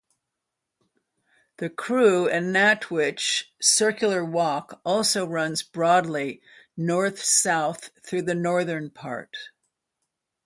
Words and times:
The 1.57 1.69
Crewe 1.69 2.27
and 2.27 2.51
Nantwich 2.51 3.53
Circular 3.61 4.25
Walk 4.25 4.81
also 4.83 5.27
runs 5.27 5.61
broadly 5.61 6.41
north-south 6.75 7.91
through 8.03 8.23
the 8.23 8.33
northern 8.33 8.89
part. 8.89 9.35